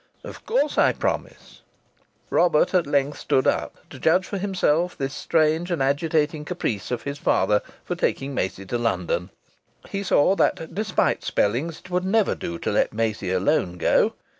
"Of 0.23 0.47
course 0.47 0.79
I 0.79 0.93
promise." 0.93 1.61
Robert 2.31 2.73
at 2.73 2.87
length 2.87 3.19
stood 3.19 3.45
up, 3.45 3.77
to 3.91 3.99
judge 3.99 4.25
for 4.25 4.39
himself 4.39 4.97
this 4.97 5.13
strange 5.13 5.69
and 5.69 5.79
agitating 5.79 6.43
caprice 6.43 6.89
of 6.89 7.03
his 7.03 7.19
father's 7.19 7.61
for 7.85 7.93
taking 7.95 8.33
Maisie 8.33 8.65
to 8.65 8.79
London. 8.79 9.29
He 9.89 10.01
saw 10.01 10.35
that, 10.37 10.73
despite 10.73 11.23
spellings, 11.23 11.81
it 11.81 11.91
would 11.91 12.03
never 12.03 12.33
do 12.33 12.57
to 12.57 12.71
let 12.71 12.91
Maisie 12.91 13.29
alone 13.29 13.77
go. 13.77 14.15